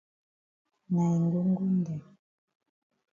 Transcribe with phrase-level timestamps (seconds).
[0.91, 2.03] Na yi ngongngong dem.